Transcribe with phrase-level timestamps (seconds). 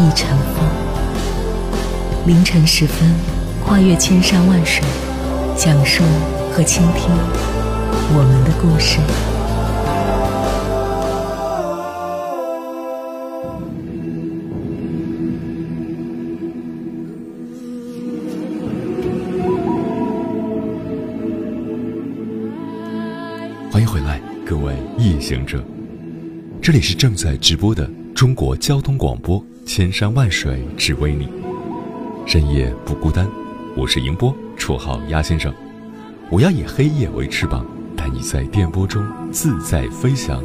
[0.00, 0.64] 一尘风，
[2.24, 3.12] 凌晨时分，
[3.64, 4.80] 跨越千山万水，
[5.56, 6.04] 讲述
[6.52, 7.10] 和倾听
[8.14, 9.00] 我们的故事。
[23.72, 25.60] 欢迎回来，各位夜行者，
[26.62, 29.44] 这里是正在直播的中国交通广播。
[29.68, 31.28] 千山万水只为你，
[32.26, 33.28] 深夜不孤单。
[33.76, 35.52] 我是迎波，绰号鸭先生。
[36.30, 40.42] 我要以黑夜为翅膀，带你在电波中自在飞翔。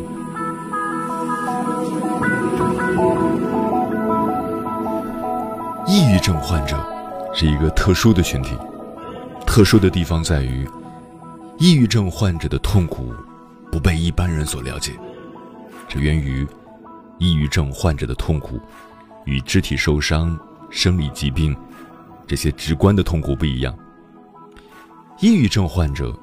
[5.88, 6.78] 抑郁症患者
[7.34, 8.58] 是一个特殊的群体，
[9.48, 10.68] 特殊的地方在于，
[11.58, 13.14] 抑郁症患者的痛苦
[13.72, 14.92] 不被一般人所了解，
[15.88, 16.46] 这源于
[17.20, 18.60] 抑郁症患者的痛苦。
[19.26, 20.38] 与肢体受伤、
[20.70, 21.56] 生理疾病
[22.28, 23.78] 这些直观的痛苦不一样，
[25.20, 26.18] 抑郁症患者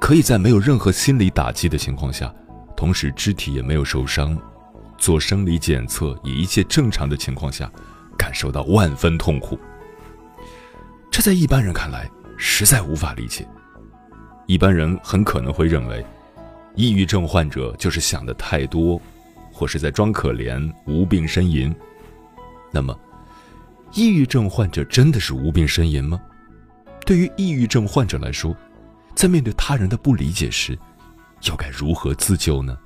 [0.00, 2.32] 可以在没有任何心理打击的情况下，
[2.76, 4.36] 同时肢体也没有受伤，
[4.96, 7.70] 做生理检测也一切正常的情况下，
[8.16, 9.58] 感受到万分痛苦。
[11.10, 13.46] 这在一般人看来实在无法理解。
[14.46, 16.04] 一般人很可能会认为，
[16.74, 19.00] 抑郁症患者就是想的太多，
[19.52, 21.74] 或是在装可怜、无病呻吟。
[22.70, 22.98] 那么，
[23.92, 26.20] 抑郁症患者真的是无病呻吟吗？
[27.04, 28.56] 对于抑郁症患者来说，
[29.16, 30.78] 在面对他人的不理解时，
[31.48, 32.78] 又该如何自救呢？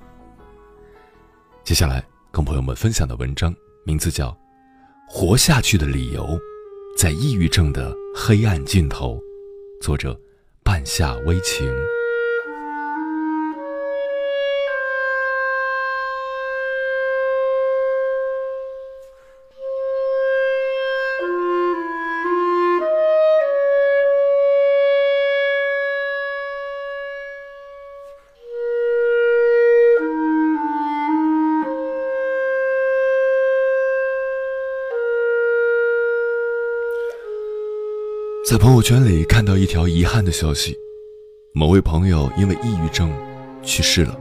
[1.62, 3.54] 接下来跟朋友们分享的文章
[3.84, 4.30] 名字叫
[5.08, 6.24] 《活下去的理由》，
[6.96, 9.20] 在抑郁症的黑暗尽头，
[9.82, 10.18] 作者
[10.62, 11.70] 半夏微情。
[38.54, 40.78] 在朋友圈里看到一条遗憾的消息，
[41.52, 43.12] 某位朋友因为抑郁症
[43.64, 44.16] 去世了。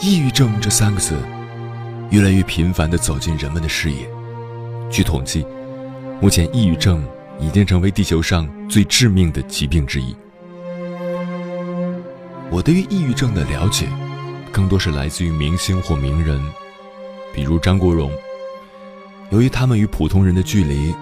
[0.00, 1.16] 抑郁症这三个字，
[2.10, 4.08] 越来越频繁地走进人们的视野。
[4.88, 5.44] 据统计，
[6.20, 7.04] 目前抑郁症
[7.40, 10.14] 已经成为地球上最致命的疾病之一。
[12.52, 13.88] 我对于抑郁症的了解，
[14.52, 16.40] 更多是来自于明星或名人，
[17.34, 18.12] 比如张国荣。
[19.30, 20.94] 由于他们与普通人的距离。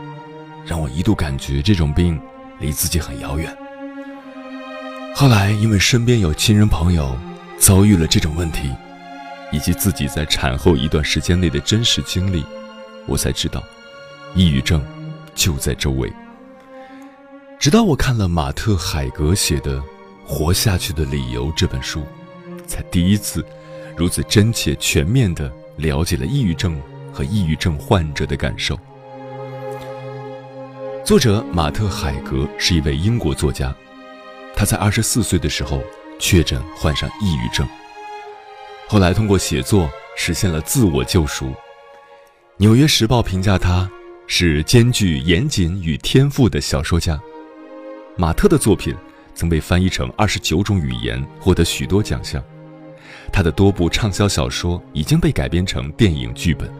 [0.64, 2.20] 让我一度感觉这种病
[2.58, 3.54] 离自己很遥远。
[5.14, 7.16] 后来，因为身边有亲人朋友
[7.58, 8.70] 遭遇了这种问题，
[9.52, 12.44] 以及自己在产后一段时间内的真实经历，
[13.06, 13.62] 我才知道，
[14.34, 14.84] 抑郁症
[15.34, 16.12] 就在周围。
[17.60, 19.78] 直到我看了马特·海格写的
[20.26, 22.04] 《活下去的理由》这本书，
[22.66, 23.44] 才第一次
[23.96, 26.78] 如此真切、全面地了解了抑郁症
[27.12, 28.78] 和抑郁症患者的感受。
[31.04, 33.74] 作者马特·海格是一位英国作家，
[34.56, 35.82] 他在二十四岁的时候
[36.18, 37.68] 确诊患上抑郁症，
[38.88, 41.48] 后来通过写作实现了自我救赎。
[42.56, 43.86] 《纽约时报》评价他
[44.26, 47.20] 是兼具严谨与天赋的小说家。
[48.16, 48.96] 马特的作品
[49.34, 52.42] 曾被翻译成二十九种语言，获得许多奖项。
[53.30, 56.72] 他的多部畅销小说已经被改编成电影剧本。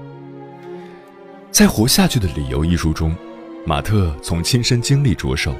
[1.50, 3.14] 在《活下去的理由》一书中。
[3.66, 5.54] 马特从亲身经历着手，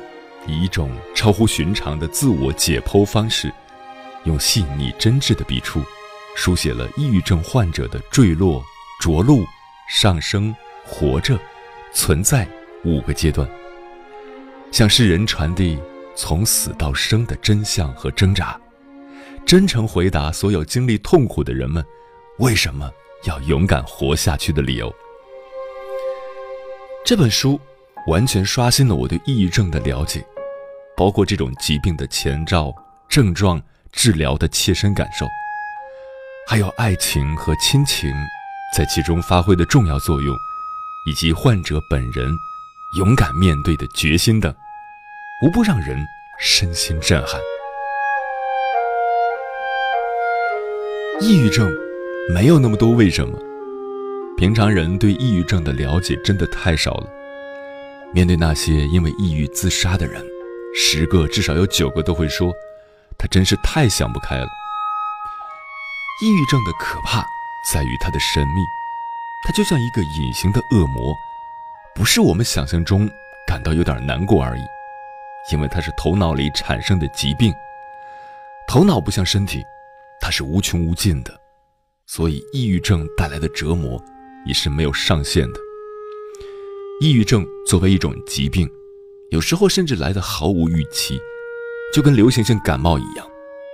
[0.47, 3.51] 以一种超乎寻常的自我解剖方式，
[4.25, 5.83] 用细腻真挚的笔触，
[6.37, 8.62] 书写了抑郁症患者的坠落、
[9.01, 9.47] 着陆、
[9.89, 10.55] 上升、
[10.85, 11.39] 活着、
[11.95, 12.47] 存在
[12.85, 13.49] 五个阶段，
[14.71, 15.79] 向世人传递
[16.15, 18.61] 从死到生的真相和挣扎，
[19.47, 21.83] 真诚回答所有经历痛苦的人们
[22.39, 22.91] 为什么
[23.25, 24.95] 要勇敢活下去的理由。
[27.03, 27.59] 这本书。
[28.06, 30.25] 完全刷新了我对抑郁症的了解，
[30.97, 32.73] 包括这种疾病的前兆、
[33.09, 33.61] 症状、
[33.93, 35.27] 治疗的切身感受，
[36.47, 38.12] 还有爱情和亲情、
[38.77, 40.37] 在其中发挥的重要作用，
[41.06, 42.29] 以及患者本人
[42.99, 44.55] 勇敢面对的决心等，
[45.43, 45.99] 无不让人
[46.39, 47.41] 身心震撼。
[51.21, 51.73] 抑郁症
[52.29, 53.39] 没有那么多为什么，
[54.37, 57.09] 平常人对抑郁症的了解真的太少了。
[58.14, 60.25] 面对那些因为抑郁自杀的人，
[60.72, 62.52] 十个至少有九个都会说
[63.19, 64.46] ：“他真是太想不开了。”
[66.22, 67.26] 抑郁症的可怕
[67.72, 68.64] 在于它的神秘，
[69.44, 71.12] 它就像一个隐形的恶魔，
[71.93, 73.11] 不是我们想象中
[73.49, 74.62] 感到有点难过而已，
[75.52, 77.52] 因为它是头脑里产生的疾病。
[78.69, 79.64] 头脑不像身体，
[80.20, 81.37] 它是无穷无尽的，
[82.06, 84.00] 所以抑郁症带来的折磨
[84.46, 85.58] 也是没有上限的。
[87.00, 88.70] 抑郁症作为一种疾病，
[89.31, 91.20] 有时候甚至来得毫无预期，
[91.93, 93.29] 就跟流行性感冒一样。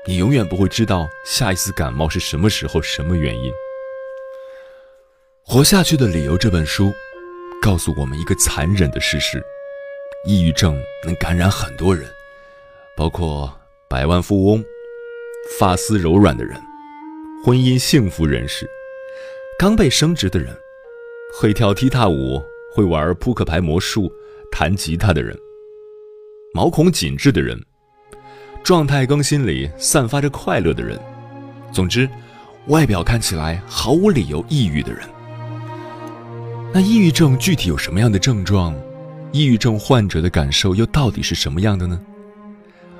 [0.06, 3.52] 你永远不会知道下一次感冒是什么时候、什么原因。
[5.42, 6.90] 活下去的理由这本书，
[7.60, 9.42] 告诉我们一个残忍的事实：
[10.24, 12.08] 抑郁症能感染很多人，
[12.96, 13.52] 包括
[13.86, 14.64] 百万富翁、
[15.58, 16.58] 发丝柔软的人、
[17.44, 18.66] 婚姻幸福人士、
[19.58, 20.56] 刚被升职的人、
[21.38, 22.42] 会跳踢踏舞、
[22.74, 24.10] 会玩扑克牌、魔术、
[24.50, 25.36] 弹吉他的人、
[26.54, 27.60] 毛孔紧致的人。
[28.62, 31.00] 状态更新里散发着快乐的人，
[31.72, 32.08] 总之，
[32.66, 35.02] 外表看起来毫无理由抑郁的人。
[36.72, 38.74] 那抑郁症具体有什么样的症状？
[39.32, 42.00] 抑郁症患者的感受又到底是什么样的呢？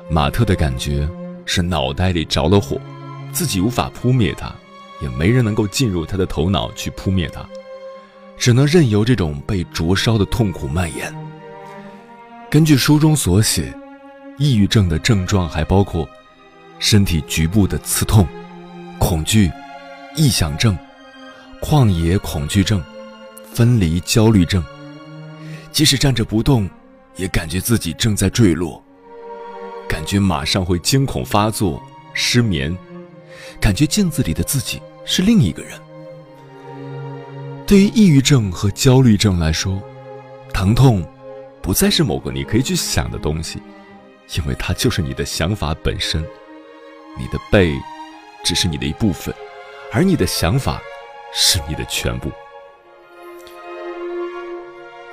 [0.08, 1.08] 马特的感觉
[1.44, 2.81] 是脑袋里着了火，
[3.32, 4.52] 自己无法扑灭它，
[5.02, 7.46] 也没人能够进入他的头脑去扑灭它，
[8.40, 11.14] 只能任由这种被灼烧的痛苦蔓延。
[12.50, 13.72] 根据书中所写。
[14.38, 16.08] 抑郁症的症状还包括
[16.78, 18.26] 身体局部的刺痛、
[18.98, 19.50] 恐惧、
[20.16, 20.78] 臆想症、
[21.60, 22.82] 旷野恐惧症、
[23.52, 24.64] 分离焦虑症。
[25.70, 26.66] 即使站着不动，
[27.16, 28.82] 也感觉自己正在坠落，
[29.87, 31.82] 感觉马上会惊恐发作、
[32.14, 32.75] 失眠，
[33.60, 35.78] 感觉镜子里的自己是另一个人。
[37.70, 39.81] 对于抑郁症和焦虑症来说，
[40.52, 41.06] 疼痛
[41.62, 43.62] 不再是某个你可以去想的东西。
[44.37, 46.20] 因为它就是你的想法本身，
[47.17, 47.72] 你的背
[48.43, 49.32] 只是你的一部分，
[49.93, 50.82] 而你的想法
[51.32, 52.32] 是你的全部。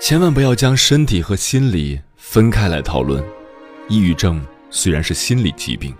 [0.01, 3.23] 千万不要将身体和心理分开来讨论。
[3.87, 5.93] 抑郁症虽然是心理疾病，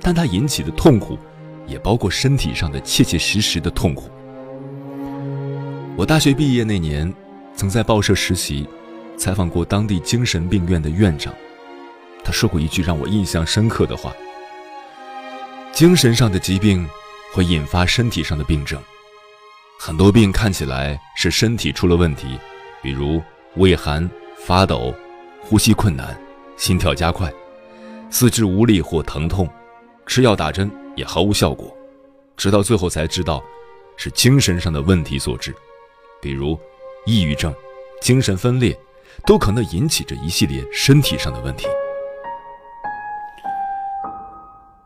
[0.00, 1.18] 但它引起的痛苦
[1.66, 4.08] 也包括身体上的切切实实的痛苦。
[5.96, 7.12] 我大学毕业那年，
[7.54, 8.66] 曾在报社实习，
[9.16, 11.32] 采访过当地精神病院的院长。
[12.24, 14.12] 他说过一句让我印象深刻的话
[15.72, 16.84] ：“精神上的疾病
[17.32, 18.82] 会引发身体上的病症，
[19.78, 22.36] 很多病看起来是身体出了问题，
[22.82, 23.22] 比如
[23.54, 24.92] 畏寒、发抖、
[25.42, 26.18] 呼吸困难、
[26.56, 27.32] 心跳加快、
[28.10, 29.48] 四肢无力或疼痛，
[30.06, 31.72] 吃药打针也毫无效果，
[32.36, 33.40] 直到最后才知道
[33.96, 35.54] 是精神上的问题所致，
[36.24, 36.58] 比如
[37.04, 37.54] 抑郁症、
[38.00, 38.74] 精神分裂，
[39.26, 41.66] 都可能引起这一系列身体上的问题。”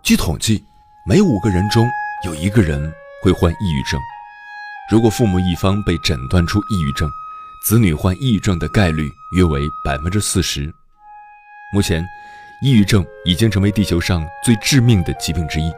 [0.03, 0.65] 据统计，
[1.07, 1.89] 每五个人中
[2.25, 2.93] 有一个人
[3.23, 4.01] 会患抑郁症。
[4.91, 7.09] 如果父母一方被诊断出抑郁症，
[7.65, 10.73] 子女患抑郁症的概率约为百分之四十。
[11.73, 12.05] 目前，
[12.63, 15.71] 抑郁症已经成为地球上最致命的疾病之一。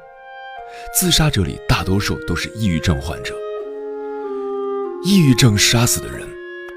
[0.94, 3.34] 自杀者里大多数都是抑郁症患者。
[5.02, 6.28] 抑郁症杀死的人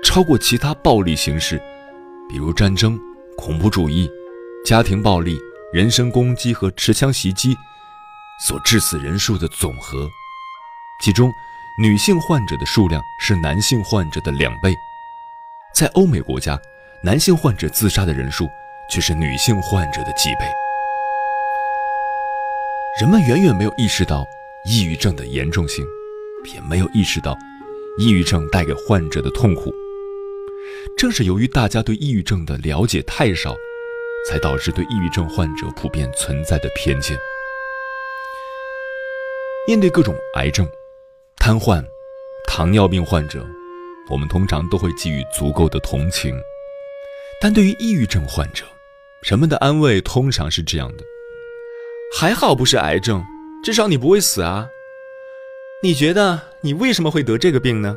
[0.01, 1.61] 超过其他暴力形式，
[2.29, 2.97] 比如战争、
[3.35, 4.09] 恐怖主义、
[4.65, 5.37] 家庭暴力。
[5.73, 7.57] 人身攻击和持枪袭击
[8.45, 10.07] 所致死人数的总和，
[11.01, 11.33] 其中
[11.79, 14.71] 女性患者的数量是男性患者的两倍。
[15.73, 16.55] 在欧美国家，
[17.03, 18.47] 男性患者自杀的人数
[18.87, 20.45] 却是女性患者的几倍。
[23.01, 24.23] 人们远远没有意识到
[24.63, 25.83] 抑郁症的严重性，
[26.53, 27.35] 也没有意识到
[27.97, 29.73] 抑郁症带给患者的痛苦。
[30.97, 33.55] 正是由于大家对抑郁症的了解太少。
[34.25, 37.17] 才导致对抑郁症患者普遍存在的偏见。
[39.67, 40.65] 面对各种癌症、
[41.37, 41.83] 瘫痪、
[42.47, 43.45] 糖尿病患者，
[44.09, 46.33] 我们通常都会给予足够的同情；
[47.41, 48.65] 但对于抑郁症患者，
[49.29, 51.03] 人们的安慰通常是这样的
[52.17, 53.21] ：“还好不是癌症，
[53.63, 54.69] 至少你不会死啊。”
[55.83, 57.93] 你觉得你为什么会得这个病呢？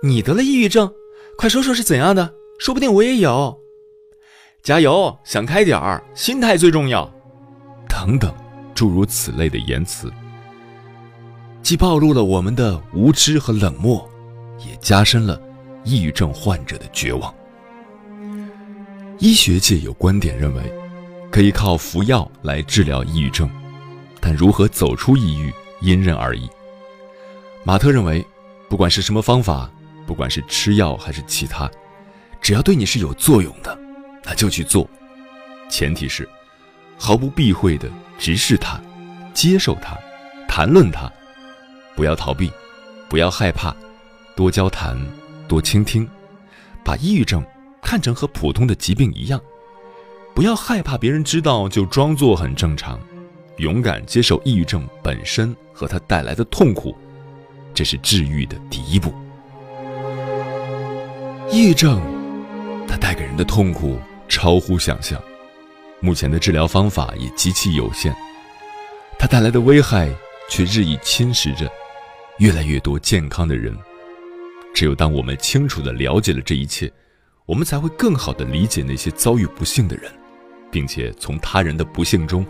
[0.00, 0.88] 你得了抑郁症，
[1.36, 3.60] 快说说是怎样的，说不定我也有。
[4.62, 7.12] 加油，想开点儿，心态最重要，
[7.88, 8.32] 等等，
[8.76, 10.08] 诸如此类的言辞。
[11.64, 14.08] 既暴露了我们的无知和冷漠，
[14.64, 15.42] 也加深了
[15.82, 17.34] 抑郁症患者的绝望。
[19.18, 20.72] 医学界有观点认为，
[21.28, 23.50] 可以靠服药来治疗抑郁症，
[24.20, 26.48] 但如何走出抑郁，因人而异。
[27.68, 28.24] 马特认为，
[28.66, 29.70] 不管是什么方法，
[30.06, 31.70] 不管是吃药还是其他，
[32.40, 33.78] 只要对你是有作用的，
[34.24, 34.88] 那就去做。
[35.68, 36.26] 前提是，
[36.96, 38.80] 毫不避讳地直视它，
[39.34, 39.94] 接受它，
[40.48, 41.12] 谈论它，
[41.94, 42.50] 不要逃避，
[43.06, 43.76] 不要害怕，
[44.34, 44.98] 多交谈，
[45.46, 46.08] 多倾听，
[46.82, 47.44] 把抑郁症。
[47.82, 49.38] 看成和普通的疾病一样，
[50.34, 52.98] 不要害怕别人知道就装作很正常，
[53.58, 56.96] 勇敢接受抑郁症本身和它带来的痛苦，
[57.78, 59.14] 这是治愈的第一步。
[61.48, 62.02] 抑郁症，
[62.88, 65.22] 它带给人的痛苦超乎想象，
[66.00, 68.12] 目前的治疗方法也极其有限，
[69.16, 70.12] 它带来的危害
[70.50, 71.70] 却日益侵蚀着
[72.38, 73.72] 越来越多健康的人。
[74.74, 76.92] 只有当我们清楚地了解了这一切。
[77.46, 80.12] 我们才会更好地理解那些遭遇不幸的人，
[80.68, 82.44] 并且从他人的不幸中，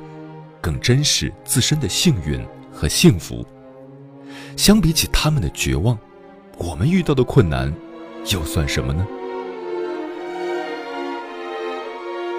[0.59, 2.43] 更珍视自身的幸运
[2.73, 3.47] 和幸福。
[4.59, 5.97] 相比起他们的绝望，
[6.57, 7.73] 我们遇到的困难
[8.33, 9.07] 又算什么呢？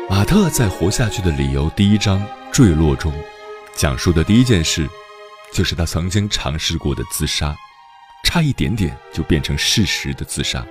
[0.09, 2.21] 马特在《活下去的理由》第一章
[2.51, 3.13] “坠落”中，
[3.73, 4.85] 讲述的第一件事，
[5.53, 7.55] 就是他曾经尝试过的自杀，
[8.25, 10.67] 差一点点就变成事实的自杀。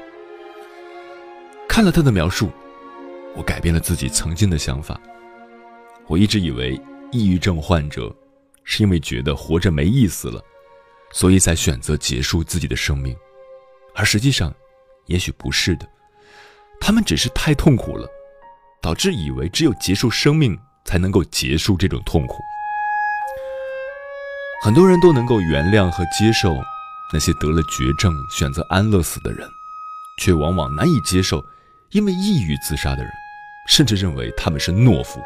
[1.67, 2.51] 看了他的描述，
[3.35, 5.01] 我改变了自己曾经的想法。
[6.09, 6.79] 我一直以为
[7.11, 8.15] 抑郁症患者
[8.65, 10.43] 是因为觉得活着没意思了，
[11.13, 13.17] 所以才选择结束自己的生命，
[13.95, 14.55] 而实际上，
[15.07, 15.87] 也许不是的。
[16.81, 18.09] 他们只是太痛苦了，
[18.81, 22.39] 导致以为只有结束生命才能够结束这种痛苦。
[24.63, 26.57] 很多人都能够原谅和接受
[27.13, 29.49] 那些得了绝症选择安乐死的人，
[30.21, 31.45] 却往往难以接受。
[31.91, 33.11] 因为抑郁自杀的人，
[33.67, 35.23] 甚至认为他们是懦夫。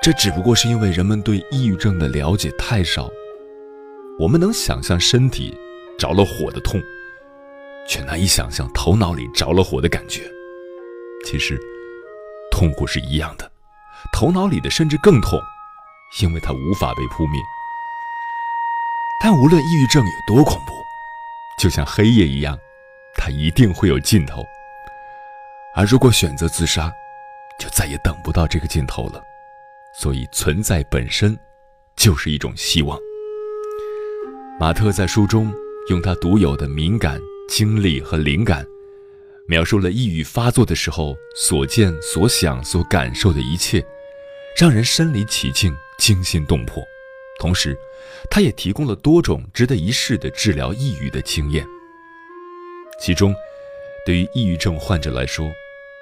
[0.00, 3.10] 这只不过是因为人们对抑郁症的了解太少。
[4.20, 5.58] 我们能想象身体
[5.98, 6.78] 着了火的痛，
[7.88, 10.20] 却难以想象头脑里着了火的感觉。
[11.24, 11.58] 其实，
[12.50, 13.50] 痛苦是一样的，
[14.12, 15.40] 头脑里的甚至更痛，
[16.20, 17.40] 因为它无法被扑灭。
[19.24, 20.74] 但无论抑郁症有多恐怖，
[21.58, 22.58] 就像黑夜一样，
[23.16, 24.44] 它一定会有尽头。
[25.74, 26.92] 而如果选择自杀，
[27.58, 29.22] 就再也等不到这个尽头了。
[29.94, 31.38] 所以，存在本身
[31.96, 32.98] 就是一种希望。
[34.60, 35.50] 马特在书中
[35.88, 38.62] 用他独有的敏感经历和灵感，
[39.46, 43.82] 描述了抑郁发作的时候所见所想所感受的一切，
[44.54, 46.84] 让人身临其境，惊心动魄。
[47.38, 47.74] 同时，
[48.30, 51.66] 他也提供了多种值得一试的治疗抑郁的经验，
[53.00, 53.34] 其中。
[54.04, 55.50] 对于抑郁症患者来说，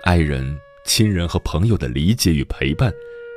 [0.02, 2.92] 爱人、亲人和朋友的理解与陪伴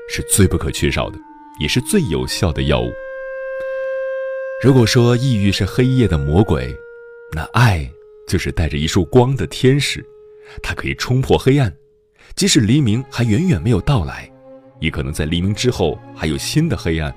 [0.09, 1.19] 是最不可缺少的，
[1.59, 2.91] 也是最有效的药物。
[4.61, 6.71] 如果说抑郁是黑夜的魔鬼，
[7.33, 7.89] 那爱
[8.27, 10.05] 就是带着一束光的天使，
[10.61, 11.75] 它可以冲破黑暗，
[12.35, 14.31] 即使黎明还远远没有到来，
[14.79, 17.11] 也可能在黎明之后还有新的黑暗，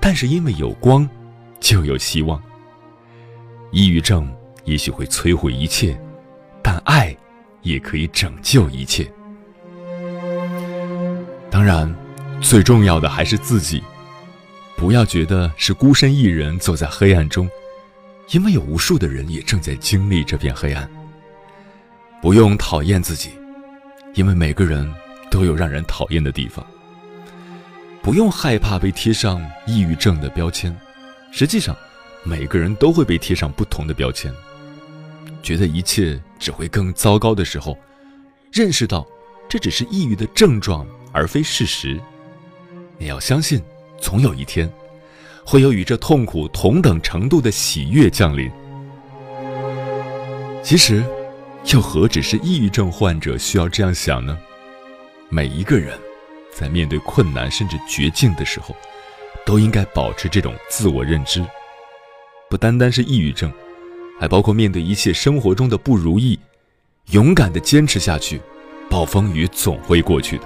[0.00, 1.08] 但是因为有光，
[1.58, 2.40] 就有希望。
[3.72, 4.32] 抑郁症
[4.64, 6.00] 也许会摧毁一切。
[6.62, 7.16] 但爱，
[7.62, 9.10] 也可以拯救一切。
[11.50, 11.92] 当然，
[12.40, 13.82] 最重要的还是自己，
[14.90, 17.48] 不要觉得是孤身一人走在黑暗中，
[18.30, 20.90] 因为有无数的人也正在经历这片黑暗。
[22.20, 23.30] 不用讨厌自己，
[24.14, 24.92] 因为每个人
[25.30, 26.66] 都有让人讨厌的地方。
[28.02, 30.76] 不用害怕被贴上抑郁症的标签，
[31.30, 31.76] 实际上，
[32.24, 34.34] 每个人都会被贴上不同的标签。
[35.40, 37.78] 觉得一切只会更糟糕的时候，
[38.50, 39.06] 认识到
[39.48, 41.96] 这只是抑郁的症状，而非事实。
[42.98, 43.62] 你要相信，
[44.00, 44.68] 总有一天，
[45.50, 48.48] 会有与这痛苦同等程度的喜悦降临。
[50.62, 51.04] 其实，
[51.72, 54.38] 又何止是抑郁症患者需要这样想呢？
[55.28, 55.98] 每一个人，
[56.52, 58.76] 在面对困难甚至绝境的时候，
[59.44, 61.44] 都应该保持这种自我认知。
[62.48, 63.52] 不单单是抑郁症。
[64.20, 66.38] 还包括面对一切生活中的不如意，
[67.10, 68.40] 勇敢的坚持下去，
[68.88, 70.44] 暴风雨总会过去的。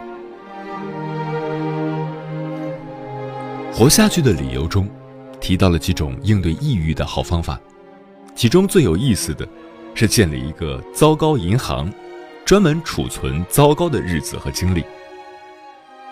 [3.76, 4.88] 活下去的理由中，
[5.40, 7.60] 提到了几种应对抑郁的好方法，
[8.36, 9.44] 其中最有意思的，
[9.96, 11.92] 是建立一个糟糕银行，
[12.44, 14.84] 专门储存糟糕的日子和经历。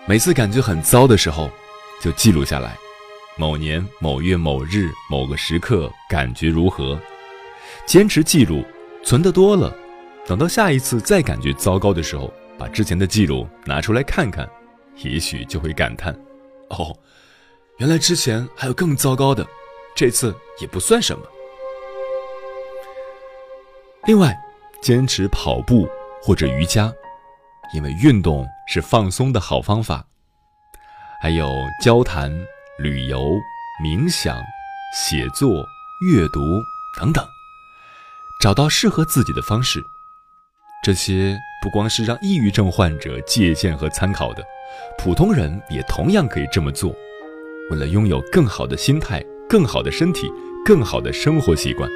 [0.06, 1.48] 每次感觉很糟的时候，
[2.00, 2.76] 就记录下来，
[3.38, 6.98] 某年某月某日某个时刻感觉如何，
[7.86, 8.64] 坚持记录，
[9.04, 9.72] 存的多了，
[10.26, 12.28] 等到下一次再感觉糟糕的时候，
[12.58, 14.50] 把之前的记录拿出来看看，
[15.04, 16.12] 也许就会感叹：
[16.70, 16.92] 哦，
[17.82, 19.44] 原来之前还有更糟糕的，
[19.92, 21.26] 这次也不算什么。
[24.04, 24.32] 另外，
[24.80, 25.88] 坚持跑步
[26.22, 26.94] 或者瑜伽，
[27.74, 30.06] 因为运动是放松的好方法。
[31.20, 31.44] 还有
[31.82, 32.32] 交谈。
[32.78, 33.32] 旅游、
[33.84, 34.40] 冥想、
[34.96, 35.48] 写作、
[36.00, 36.40] 阅读
[36.98, 37.24] 等等，
[38.40, 39.84] 找到适合自己的方式。
[40.82, 44.42] 这些不光是让抑郁症患者借鉴和参考的，
[44.98, 46.92] 普通人也同样可以这么做。
[47.70, 50.30] 为了拥有更好的心态、更好的身体、
[50.64, 51.90] 更好的生活习惯，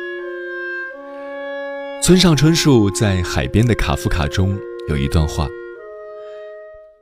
[2.03, 4.59] 村上春树在《海边的卡夫卡》中
[4.89, 5.49] 有一段话：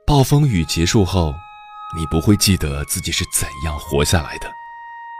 [0.05, 1.33] 暴风雨结束后。
[1.95, 4.51] 你不会记得自己是怎样活下来的，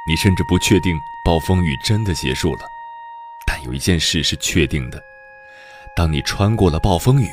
[0.10, 2.62] 你甚至不确定暴风雨真的结束了。
[3.46, 5.02] 但有一件事是确定的：
[5.96, 7.30] 当你穿过了暴风雨，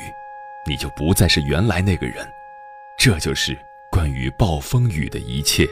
[0.65, 2.25] 你就不再是原来那个人。
[2.97, 3.57] 这就是
[3.91, 5.67] 关于暴风雨的一切。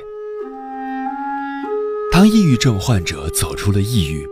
[2.22, 4.24] 当抑郁症患者走出了抑郁，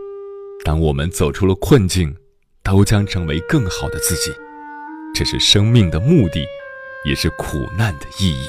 [0.64, 2.14] 当我们走出了困境，
[2.62, 4.32] 都将成为更好的自己。
[5.12, 6.46] 这是生命的目的，
[7.04, 8.46] 也是苦难的意义。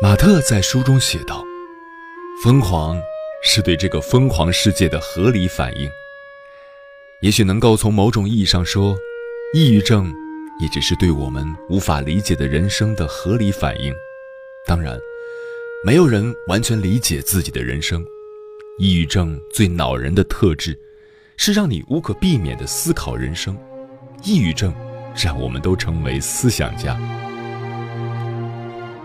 [0.00, 1.44] 马特在书中写道
[2.44, 2.96] ：“疯狂
[3.42, 5.90] 是对这个疯狂世界的合理反应。
[7.20, 8.96] 也许能够从某种意义上说，
[9.52, 10.14] 抑郁症
[10.62, 13.92] 也只是对我们无法理解的人生的合理反应。
[14.64, 14.96] 当然，
[15.82, 18.04] 没有人完全理解自己的人生。
[18.78, 20.78] 抑郁症最恼人的特质，
[21.38, 23.56] 是让你无可避免地思考人生。
[24.22, 24.74] 抑郁症
[25.16, 26.98] 让我们都成为思想家。”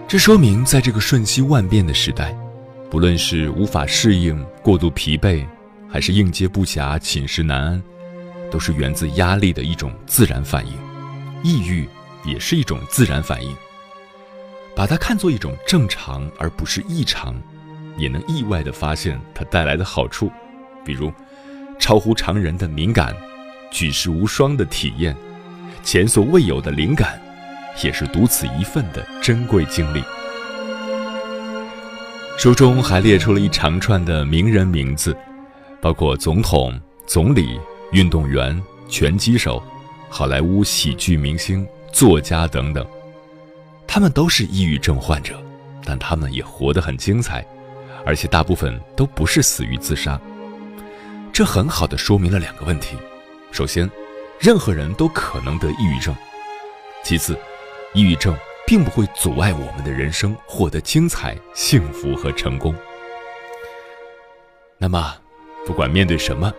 [0.05, 2.38] 这说明，在这个瞬息万变的时代，
[2.89, 5.48] 不论是无法适应、过度疲惫，
[5.89, 7.84] 还是应接不暇、寝食难安，
[8.52, 10.73] 都是源自压力的一种自然反应。
[11.41, 11.88] 抑郁
[12.26, 13.56] 也是一种自然反应。
[14.76, 17.36] 把它看作一种正常而不是异常，
[17.98, 20.32] 也能意外地发现它带来的好处，
[20.84, 21.12] 比如
[21.80, 23.16] 超乎常人的敏感、
[23.72, 25.16] 举世无双的体验、
[25.84, 27.20] 前所未有的灵感。
[27.84, 30.02] 也是独此一份的珍贵经历。
[32.38, 35.14] 书中还列出了一长串的名人名字，
[35.82, 37.60] 包括总统、总理、
[37.92, 38.58] 运动员、
[38.88, 39.62] 拳击手、
[40.10, 42.88] 好莱坞喜剧明星、作家等等。
[43.95, 45.41] 他们都是抑郁症患者，
[45.86, 47.45] 但他们也活得很精彩，
[48.05, 50.19] 而且大部分都不是死于自杀。
[51.31, 52.97] 这很好的说明了两个问题：
[53.53, 53.89] 首先，
[54.38, 56.13] 任何人都可能得抑郁症；
[57.05, 57.39] 其次。
[57.93, 58.36] 抑郁症
[58.67, 62.75] 并不会阻碍我们的人生获得精彩、幸福和成功。
[64.77, 65.15] 那么，
[65.65, 66.53] 不管面对什么，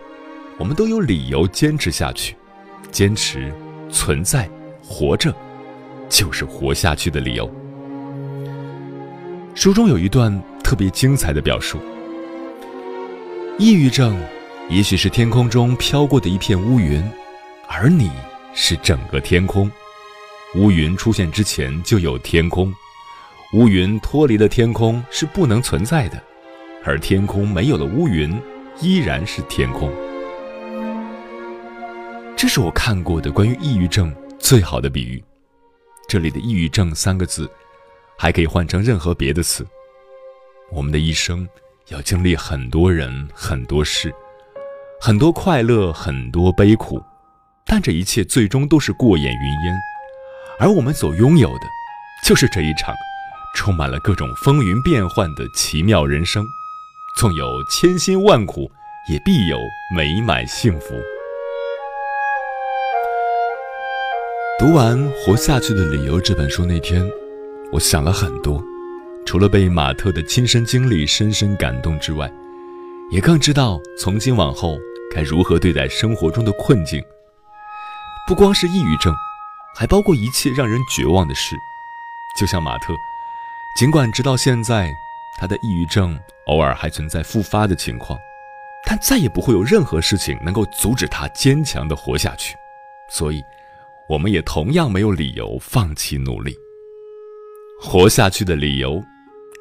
[0.57, 2.35] 我们都有理由坚持下去。
[2.91, 3.53] 坚持、
[3.91, 4.49] 存在、
[4.83, 5.31] 活着，
[6.09, 7.49] 就是活下去的理由。
[9.53, 10.31] 书中有一段
[10.63, 11.79] 特别精彩的表述：
[13.57, 14.15] 抑郁症
[14.69, 17.03] 也许是天空中飘过的一片乌云，
[17.67, 18.11] 而你
[18.53, 19.69] 是整个天空。
[20.55, 22.73] 乌云出现之前就有天空，
[23.53, 26.21] 乌云脱离了天空是不能存在的，
[26.85, 28.39] 而天空没有了乌云，
[28.79, 29.91] 依然是天空。
[32.35, 35.23] 这是我看过的关于抑郁症最好的比喻。
[36.07, 37.51] 这里的“抑郁症”三个字，
[38.17, 39.67] 还可以换成任何别的词。
[40.71, 41.47] 我们的一生
[41.89, 44.13] 要经历很多人、很多事，
[45.01, 47.03] 很多快乐，很多悲苦，
[47.65, 49.77] 但这一切最终都是过眼云烟。
[50.59, 51.65] 而我们所拥有的，
[52.25, 52.95] 就是这一场
[53.55, 56.45] 充满了各种风云变幻的奇妙人生。
[57.19, 58.71] 纵有千辛万苦，
[59.09, 59.59] 也必有
[59.93, 60.95] 美满幸福。
[64.59, 67.07] 读完《活下去的理由》这本书那天，
[67.71, 68.59] 我想了很多。
[69.23, 72.27] 除了被马特的亲身经历深深感动之外，
[73.11, 74.75] 也更知道从今往后
[75.13, 76.99] 该如何对待生活中的困境。
[78.27, 79.13] 不光是抑郁症。
[79.75, 81.55] 还包括一切让人绝望的事，
[82.39, 82.95] 就像马特，
[83.77, 84.91] 尽管直到现在，
[85.39, 88.17] 他的抑郁症偶尔还存在复发的情况，
[88.87, 92.55] 但再也不会有任何事情能够阻止他坚强的活下去。
[93.07, 93.43] 所以，
[94.09, 96.55] 我们也同样没有理由放弃努力。
[97.79, 99.03] 活下去的理由，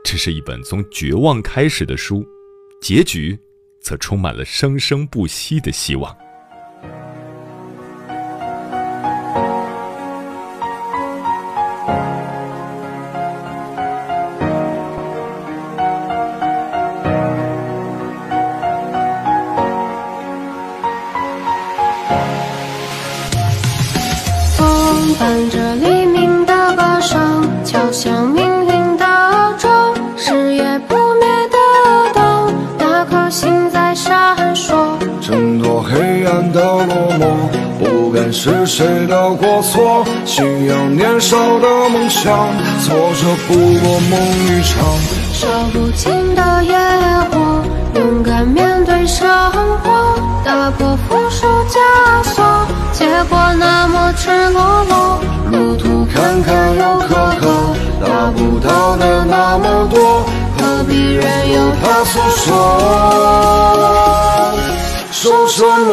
[0.04, 2.24] 这是一本从绝望开始的书，
[2.80, 3.38] 结局
[3.80, 6.16] 则充满了生生不息的希望。
[25.14, 29.04] 伴着黎明的歌声敲响命运的
[29.58, 29.70] 钟
[30.16, 34.74] 是夜不灭的灯那颗星在闪烁
[35.20, 37.26] 挣脱黑暗的落寞
[37.78, 42.48] 不甘是谁的过错信仰年少的梦想
[42.82, 45.26] 挫折不过梦一场。
[45.32, 46.74] 烧不尽的野
[47.30, 47.62] 火
[47.94, 49.28] 勇敢面对生
[49.82, 52.85] 活打破缚束枷锁。
[52.98, 55.20] 结果那么赤裸裸。
[55.52, 57.44] 路途坎坎又坷坷，
[58.00, 60.24] 达不到的那么多，
[60.58, 62.52] 何必任由他诉说？
[65.12, 65.92] 说什么？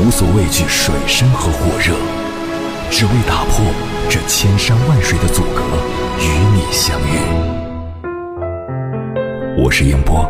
[0.00, 1.94] 无所畏惧水深和火热，
[2.90, 3.66] 只为打破
[4.08, 5.60] 这千山万水的阻隔，
[6.18, 7.20] 与你相遇。
[9.62, 10.24] 我是英波，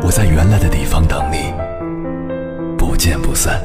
[0.00, 1.52] 我在原来的地方等你，
[2.78, 3.60] 不见不散。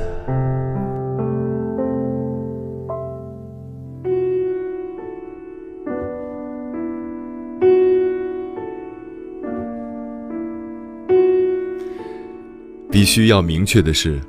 [12.89, 14.19] 必须要明确的是。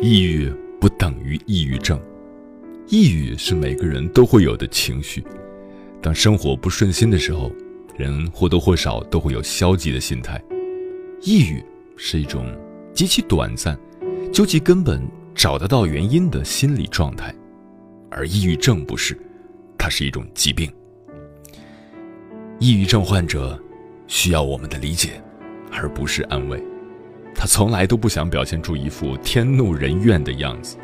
[0.00, 0.48] 抑郁
[0.80, 2.00] 不等于抑郁症，
[2.86, 5.24] 抑郁是每个人都会有的情绪。
[6.00, 7.50] 当生活不顺心的时候，
[7.96, 10.40] 人或多或少都会有消极的心态。
[11.20, 11.60] 抑郁
[11.96, 12.46] 是一种
[12.94, 13.76] 极其短暂、
[14.32, 15.02] 究其根本
[15.34, 17.34] 找得到原因的心理状态，
[18.08, 19.18] 而抑郁症不是，
[19.76, 20.72] 它是一种疾病。
[22.60, 23.60] 抑郁症患者
[24.06, 25.20] 需要我们的理解，
[25.72, 26.62] 而不是安慰。
[27.40, 30.76] 他从来都不想表现出一副天怒人怨的样子，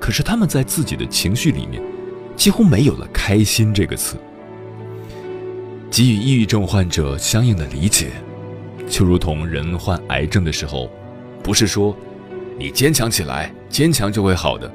[0.00, 1.82] 可是他们在自己的情绪里面，
[2.34, 4.16] 几乎没有了“开心”这个词。
[5.90, 8.08] 给予抑郁症患者相应的理解，
[8.88, 10.90] 就如同人患癌症的时候，
[11.42, 11.94] 不是说
[12.58, 14.72] “你坚强起来，坚强就会好的”，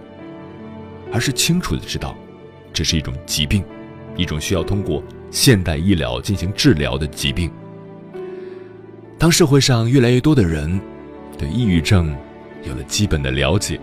[1.11, 2.15] 而是清楚的知道，
[2.71, 3.63] 这是一种疾病，
[4.15, 7.51] 一种需要通过现代医疗进行治疗的疾病。
[9.17, 10.79] 当社会上越来越多的人，
[11.41, 12.15] 对抑郁症
[12.63, 13.79] 有了基本的了解，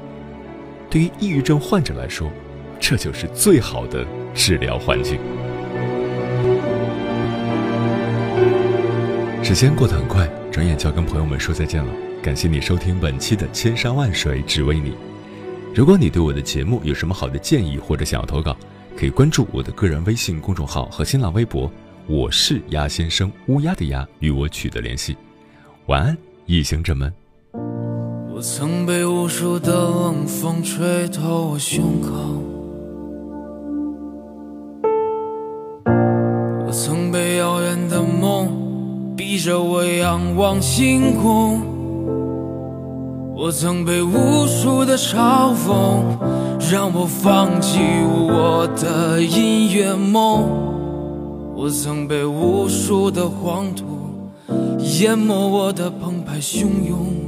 [0.89, 2.31] 对于抑郁症患者来说，
[2.79, 5.19] 这就是最好的治疗环境。
[9.43, 11.93] 时间过得很快，转眼就要跟朋友们说再见了。
[12.23, 14.91] 感谢你收听本期的《千山万水只为你》。
[15.75, 18.57] 如果你对我的节目有什么好的建议或者想要投稿，
[18.97, 21.69] 可以关注我的个人微信公众号和新浪微博，
[22.07, 25.17] 我是鸭先生，乌鸦的鸭，与我取得联系。
[25.87, 26.17] 晚安，
[26.47, 27.13] 异行者们。
[28.39, 32.11] 我曾被无数的冷风吹透我胸口，
[36.65, 41.63] 我曾被遥远的梦逼着我仰望星空，
[43.35, 46.05] 我曾被无数的嘲讽
[46.71, 50.45] 让我放弃我的音乐梦，
[51.57, 53.85] 我曾被无数的黄土
[55.01, 57.28] 淹没我的澎湃汹涌。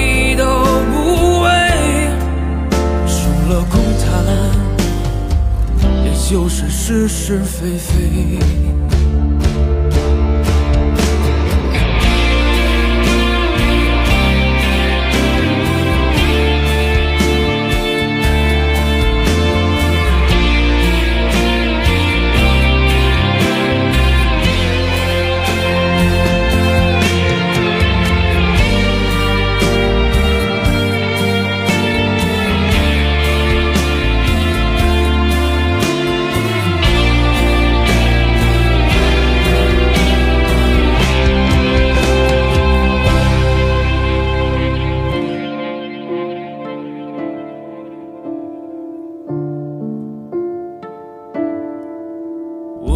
[6.31, 9.00] 就是是是非非。